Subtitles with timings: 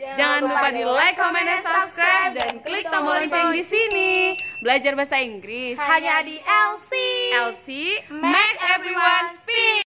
[0.00, 4.32] Jangan lupa di like, comment, dan subscribe dan klik tombol lonceng di sini.
[4.64, 6.92] Belajar bahasa Inggris hanya di LC.
[7.36, 7.68] LC
[8.08, 9.84] makes everyone speak.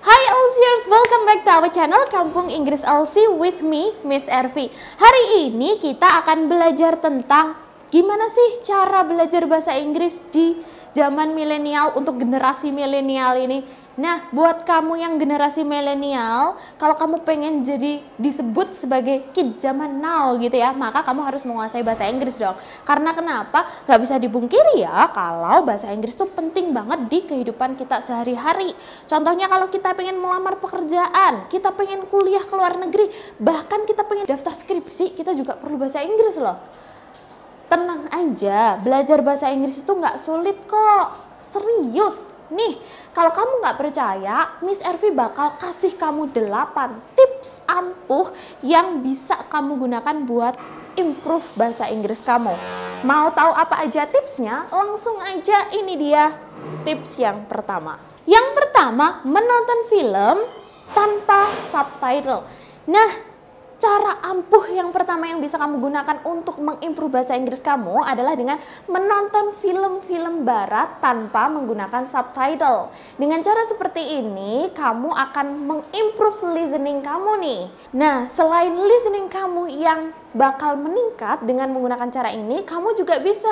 [0.00, 4.72] Hai LCers, welcome back to our channel Kampung Inggris LC with me, Miss Ervi.
[4.96, 10.60] Hari ini kita akan belajar tentang gimana sih cara belajar bahasa Inggris di
[10.92, 13.60] zaman milenial untuk generasi milenial ini.
[13.98, 20.38] Nah, buat kamu yang generasi milenial, kalau kamu pengen jadi disebut sebagai kid zaman now
[20.38, 22.54] gitu ya, maka kamu harus menguasai bahasa Inggris dong.
[22.86, 23.66] Karena kenapa?
[23.90, 28.70] Gak bisa dibungkiri ya, kalau bahasa Inggris tuh penting banget di kehidupan kita sehari-hari.
[29.10, 33.10] Contohnya kalau kita pengen melamar pekerjaan, kita pengen kuliah ke luar negeri,
[33.42, 36.86] bahkan kita pengen daftar skripsi, kita juga perlu bahasa Inggris loh.
[37.68, 41.14] Tenang aja, belajar bahasa Inggris itu nggak sulit kok.
[41.38, 42.80] Serius, Nih,
[43.12, 48.32] kalau kamu nggak percaya, Miss Ervi bakal kasih kamu 8 tips ampuh
[48.64, 50.56] yang bisa kamu gunakan buat
[50.96, 52.56] improve bahasa Inggris kamu.
[53.04, 54.64] Mau tahu apa aja tipsnya?
[54.72, 56.32] Langsung aja ini dia
[56.88, 58.00] tips yang pertama.
[58.24, 60.36] Yang pertama, menonton film
[60.96, 62.48] tanpa subtitle.
[62.88, 63.27] Nah,
[63.78, 68.58] cara ampuh yang pertama yang bisa kamu gunakan untuk mengimprove bahasa Inggris kamu adalah dengan
[68.90, 72.90] menonton film-film barat tanpa menggunakan subtitle.
[73.14, 77.62] Dengan cara seperti ini, kamu akan mengimprove listening kamu nih.
[77.94, 83.50] Nah, selain listening kamu yang bakal meningkat dengan menggunakan cara ini, kamu juga bisa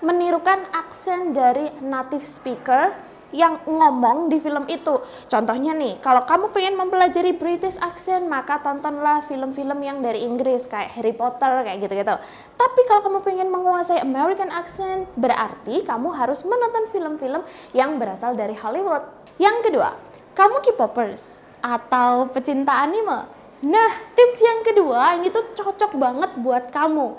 [0.00, 5.02] menirukan aksen dari native speaker yang ngomong di film itu.
[5.26, 10.94] Contohnya nih, kalau kamu pengen mempelajari British accent, maka tontonlah film-film yang dari Inggris kayak
[10.94, 12.14] Harry Potter kayak gitu-gitu.
[12.54, 17.42] Tapi kalau kamu pengen menguasai American accent, berarti kamu harus menonton film-film
[17.74, 19.02] yang berasal dari Hollywood.
[19.42, 19.90] Yang kedua,
[20.38, 23.26] kamu K-popers atau pecinta anime.
[23.66, 27.16] Nah, tips yang kedua ini tuh cocok banget buat kamu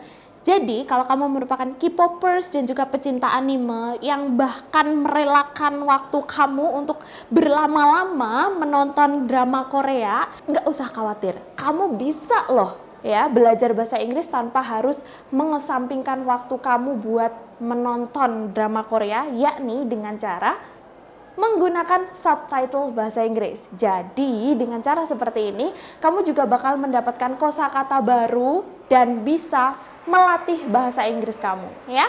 [0.48, 7.04] jadi kalau kamu merupakan K-popers dan juga pecinta anime yang bahkan merelakan waktu kamu untuk
[7.28, 11.36] berlama-lama menonton drama Korea, nggak usah khawatir.
[11.60, 15.04] Kamu bisa loh ya belajar bahasa Inggris tanpa harus
[15.36, 20.56] mengesampingkan waktu kamu buat menonton drama Korea, yakni dengan cara
[21.36, 23.70] menggunakan subtitle bahasa Inggris.
[23.76, 25.70] Jadi, dengan cara seperti ini,
[26.02, 32.08] kamu juga bakal mendapatkan kosakata baru dan bisa melatih bahasa Inggris kamu, ya.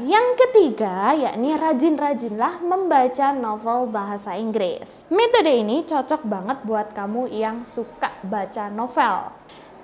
[0.00, 5.04] Yang ketiga, yakni rajin-rajinlah membaca novel bahasa Inggris.
[5.12, 9.39] Metode ini cocok banget buat kamu yang suka baca novel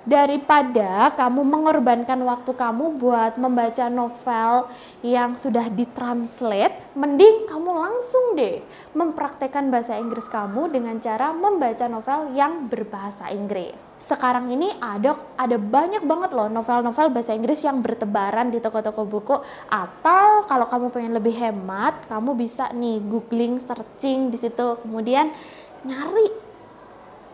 [0.07, 4.71] daripada kamu mengorbankan waktu kamu buat membaca novel
[5.03, 8.63] yang sudah ditranslate, mending kamu langsung deh
[8.95, 13.75] mempraktekkan bahasa Inggris kamu dengan cara membaca novel yang berbahasa Inggris.
[13.99, 19.35] Sekarang ini ada ada banyak banget loh novel-novel bahasa Inggris yang bertebaran di toko-toko buku.
[19.67, 25.35] Atau kalau kamu pengen lebih hemat, kamu bisa nih googling, searching di situ, kemudian
[25.83, 26.31] nyari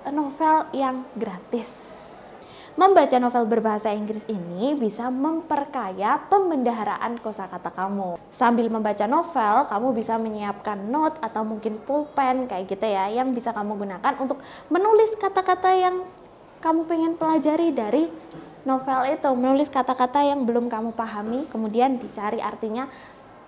[0.09, 2.02] novel yang gratis
[2.73, 8.17] Membaca novel berbahasa Inggris ini bisa memperkaya pembendaharaan kosakata kamu.
[8.33, 13.53] Sambil membaca novel, kamu bisa menyiapkan note atau mungkin pulpen kayak gitu ya yang bisa
[13.53, 14.41] kamu gunakan untuk
[14.73, 16.01] menulis kata-kata yang
[16.65, 18.09] kamu pengen pelajari dari
[18.65, 19.29] novel itu.
[19.37, 22.89] Menulis kata-kata yang belum kamu pahami, kemudian dicari artinya,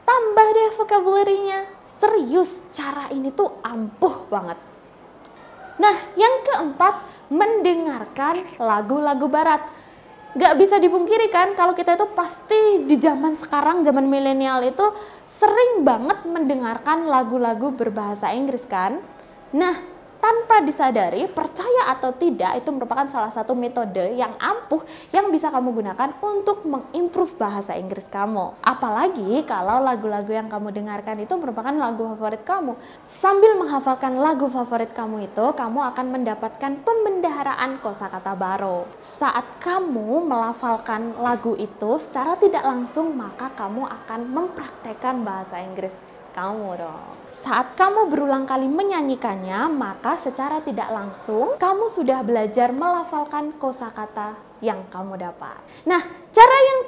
[0.05, 1.65] tambah deh vocabulary-nya.
[1.89, 4.61] Serius, cara ini tuh ampuh banget.
[5.75, 9.65] Nah, yang keempat, mendengarkan lagu-lagu barat.
[10.35, 14.83] Gak bisa dipungkiri kan kalau kita itu pasti di zaman sekarang, zaman milenial itu
[15.23, 18.99] sering banget mendengarkan lagu-lagu berbahasa Inggris kan.
[19.55, 19.94] Nah,
[20.25, 24.81] tanpa disadari, percaya atau tidak, itu merupakan salah satu metode yang ampuh
[25.13, 28.57] yang bisa kamu gunakan untuk mengimprove bahasa Inggris kamu.
[28.65, 32.73] Apalagi kalau lagu-lagu yang kamu dengarkan itu merupakan lagu favorit kamu.
[33.05, 38.89] Sambil menghafalkan lagu favorit kamu itu, kamu akan mendapatkan pembendaharaan kosakata baru.
[38.97, 46.75] Saat kamu melafalkan lagu itu secara tidak langsung, maka kamu akan mempraktekkan bahasa Inggris kamu
[46.75, 47.15] dong.
[47.31, 54.83] Saat kamu berulang kali menyanyikannya, maka secara tidak langsung kamu sudah belajar melafalkan kosakata yang
[54.91, 55.55] kamu dapat.
[55.87, 55.99] Nah,
[56.31, 56.79] cara yang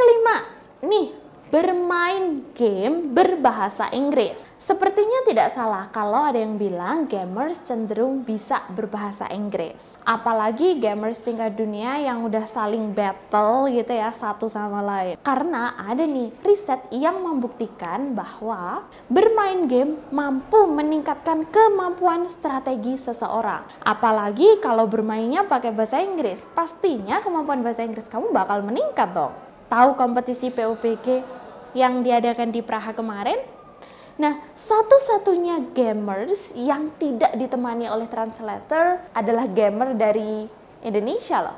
[1.58, 4.46] bermain game berbahasa Inggris.
[4.62, 9.98] Sepertinya tidak salah kalau ada yang bilang gamers cenderung bisa berbahasa Inggris.
[10.06, 15.18] Apalagi gamers tingkat dunia yang udah saling battle gitu ya satu sama lain.
[15.26, 23.66] Karena ada nih riset yang membuktikan bahwa bermain game mampu meningkatkan kemampuan strategi seseorang.
[23.82, 29.34] Apalagi kalau bermainnya pakai bahasa Inggris, pastinya kemampuan bahasa Inggris kamu bakal meningkat dong.
[29.68, 31.37] Tahu kompetisi PUBG
[31.78, 33.38] yang diadakan di Praha kemarin?
[34.18, 40.50] Nah, satu-satunya gamers yang tidak ditemani oleh translator adalah gamer dari
[40.82, 41.58] Indonesia loh.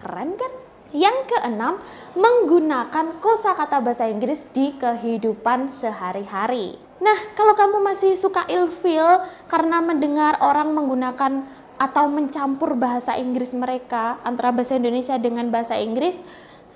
[0.00, 0.52] Keren kan?
[0.96, 1.76] Yang keenam,
[2.16, 6.80] menggunakan kosakata bahasa Inggris di kehidupan sehari-hari.
[7.04, 11.44] Nah, kalau kamu masih suka ilfeel karena mendengar orang menggunakan
[11.80, 16.20] atau mencampur bahasa Inggris mereka antara bahasa Indonesia dengan bahasa Inggris,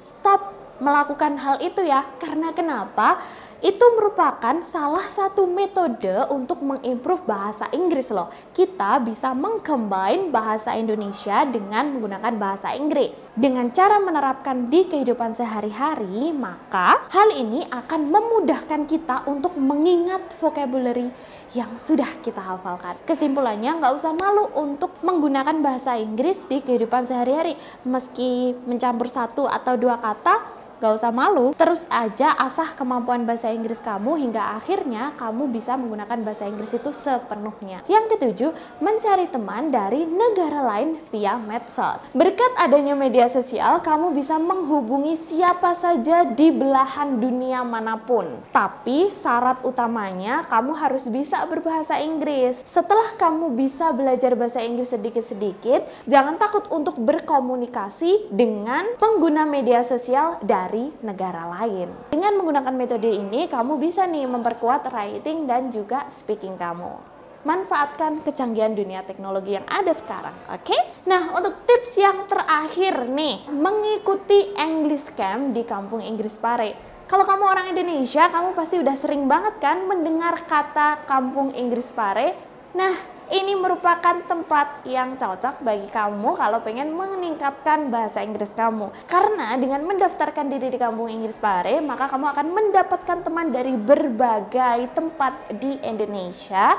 [0.01, 2.07] stop melakukan hal itu ya.
[2.19, 3.23] Karena kenapa?
[3.65, 8.29] Itu merupakan salah satu metode untuk mengimprove bahasa Inggris loh.
[8.53, 13.33] Kita bisa mengcombine bahasa Indonesia dengan menggunakan bahasa Inggris.
[13.33, 21.09] Dengan cara menerapkan di kehidupan sehari-hari, maka hal ini akan memudahkan kita untuk mengingat vocabulary
[21.57, 23.01] yang sudah kita hafalkan.
[23.09, 27.57] Kesimpulannya, nggak usah malu untuk menggunakan bahasa Inggris di kehidupan sehari-hari.
[27.89, 33.79] Meski mencampur satu atau dua kata, Gak usah malu, terus aja asah kemampuan bahasa Inggris
[33.79, 37.79] kamu hingga akhirnya kamu bisa menggunakan bahasa Inggris itu sepenuhnya.
[37.87, 38.51] Yang ketujuh,
[38.83, 42.11] mencari teman dari negara lain via medsos.
[42.11, 48.27] Berkat adanya media sosial, kamu bisa menghubungi siapa saja di belahan dunia mana pun.
[48.51, 52.67] Tapi syarat utamanya kamu harus bisa berbahasa Inggris.
[52.67, 60.43] Setelah kamu bisa belajar bahasa Inggris sedikit-sedikit, jangan takut untuk berkomunikasi dengan pengguna media sosial
[60.43, 61.93] dari dari negara lain.
[62.09, 67.15] Dengan menggunakan metode ini, kamu bisa nih memperkuat writing dan juga speaking kamu
[67.45, 70.33] manfaatkan kecanggihan dunia teknologi yang ada sekarang.
[70.49, 70.73] Oke?
[70.73, 70.81] Okay?
[71.05, 76.73] Nah, untuk tips yang terakhir nih, mengikuti English Camp di Kampung Inggris Pare.
[77.05, 82.33] Kalau kamu orang Indonesia, kamu pasti udah sering banget kan mendengar kata Kampung Inggris Pare.
[82.73, 82.97] Nah,
[83.33, 88.93] ini merupakan tempat yang cocok bagi kamu kalau pengen meningkatkan bahasa Inggris kamu.
[89.09, 94.93] Karena dengan mendaftarkan diri di Kampung Inggris Pare, maka kamu akan mendapatkan teman dari berbagai
[94.93, 96.77] tempat di Indonesia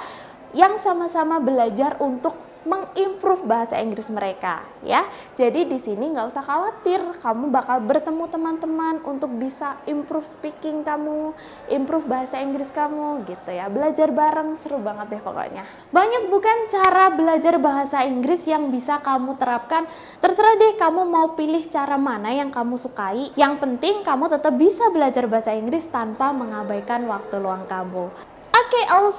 [0.53, 5.05] yang sama-sama belajar untuk mengimprove bahasa Inggris mereka ya.
[5.37, 11.31] Jadi di sini nggak usah khawatir, kamu bakal bertemu teman-teman untuk bisa improve speaking kamu,
[11.69, 13.69] improve bahasa Inggris kamu gitu ya.
[13.69, 15.63] Belajar bareng seru banget deh pokoknya.
[15.93, 19.85] Banyak bukan cara belajar bahasa Inggris yang bisa kamu terapkan.
[20.19, 23.29] Terserah deh kamu mau pilih cara mana yang kamu sukai.
[23.37, 28.09] Yang penting kamu tetap bisa belajar bahasa Inggris tanpa mengabaikan waktu luang kamu.
[28.55, 29.11] Oke, okay, all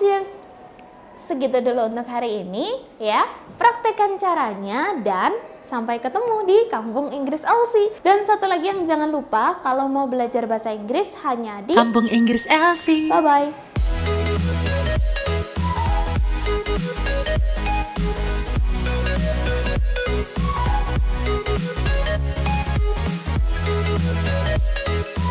[1.16, 3.24] segitu dulu untuk hari ini ya.
[3.56, 5.32] Praktekkan caranya dan
[5.64, 7.88] sampai ketemu di Kampung Inggris Elsie.
[8.04, 12.44] Dan satu lagi yang jangan lupa kalau mau belajar bahasa Inggris hanya di Kampung Inggris
[12.46, 13.08] Elsie.
[13.08, 13.48] Bye bye.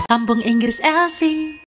[0.06, 1.58] Kampung Inggris Elsie.